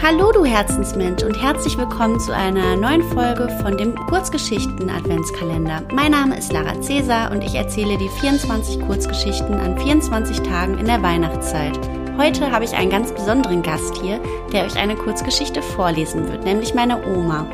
[0.00, 5.82] Hallo du Herzensmensch und herzlich willkommen zu einer neuen Folge von dem Kurzgeschichten Adventskalender.
[5.92, 10.86] Mein Name ist Lara Cäsar und ich erzähle die 24 Kurzgeschichten an 24 Tagen in
[10.86, 11.76] der Weihnachtszeit.
[12.16, 14.20] Heute habe ich einen ganz besonderen Gast hier,
[14.52, 17.44] der euch eine Kurzgeschichte vorlesen wird, nämlich meine Oma.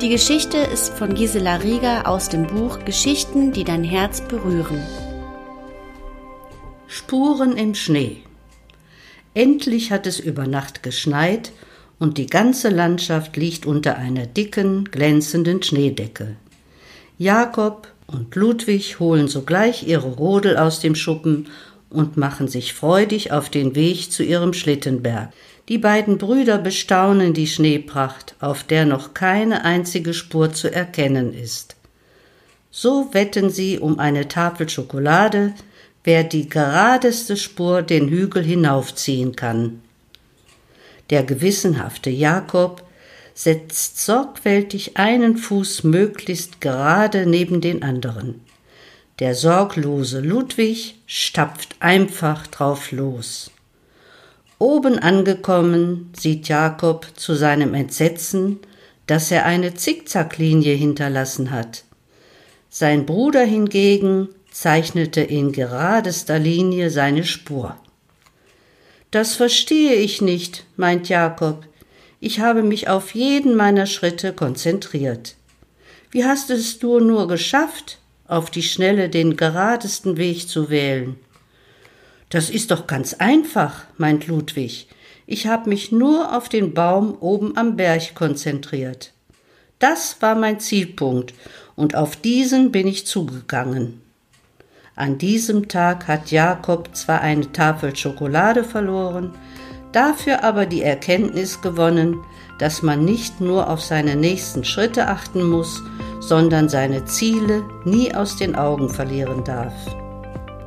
[0.00, 4.82] Die Geschichte ist von Gisela Rieger aus dem Buch Geschichten, die dein Herz berühren.
[6.86, 8.22] Spuren im Schnee.
[9.34, 11.50] Endlich hat es über Nacht geschneit
[11.98, 16.36] und die ganze Landschaft liegt unter einer dicken, glänzenden Schneedecke.
[17.18, 21.48] Jakob und Ludwig holen sogleich ihre Rodel aus dem Schuppen
[21.90, 25.32] und machen sich freudig auf den Weg zu ihrem Schlittenberg.
[25.68, 31.76] Die beiden Brüder bestaunen die Schneepracht, auf der noch keine einzige Spur zu erkennen ist.
[32.70, 35.54] So wetten sie um eine Tafel Schokolade,
[36.04, 39.80] wer die geradeste Spur den Hügel hinaufziehen kann.
[41.10, 42.84] Der gewissenhafte Jakob
[43.34, 48.40] setzt sorgfältig einen Fuß möglichst gerade neben den anderen.
[49.18, 53.50] Der sorglose Ludwig stapft einfach drauf los.
[54.58, 58.60] Oben angekommen sieht Jakob zu seinem Entsetzen,
[59.06, 61.84] dass er eine Zickzacklinie hinterlassen hat.
[62.70, 67.76] Sein Bruder hingegen zeichnete in geradester Linie seine Spur.
[69.10, 71.66] Das verstehe ich nicht, meint Jakob.
[72.20, 75.34] Ich habe mich auf jeden meiner Schritte konzentriert.
[76.12, 81.16] Wie hast es du nur geschafft, auf die Schnelle den geradesten Weg zu wählen?
[82.30, 84.86] Das ist doch ganz einfach, meint Ludwig.
[85.26, 89.12] Ich habe mich nur auf den Baum oben am Berg konzentriert.
[89.80, 91.34] Das war mein Zielpunkt,
[91.74, 94.03] und auf diesen bin ich zugegangen.
[94.96, 99.32] An diesem Tag hat Jakob zwar eine Tafel Schokolade verloren,
[99.90, 102.18] dafür aber die Erkenntnis gewonnen,
[102.60, 105.82] dass man nicht nur auf seine nächsten Schritte achten muss,
[106.20, 109.74] sondern seine Ziele nie aus den Augen verlieren darf.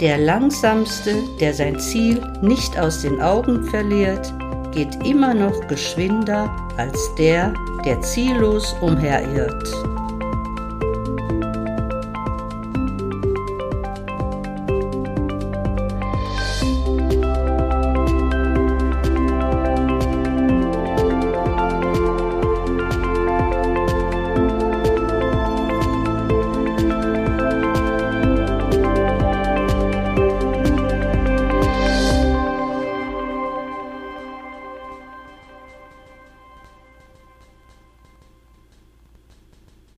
[0.02, 4.34] Der Langsamste, der sein Ziel nicht aus den Augen verliert,
[4.74, 7.54] geht immer noch geschwinder als der,
[7.86, 9.68] der ziellos umherirrt.